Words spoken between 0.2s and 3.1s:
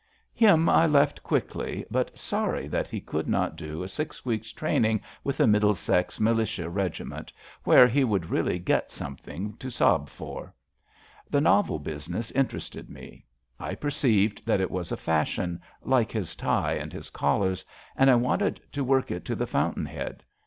Him I left quickly, but sorry that he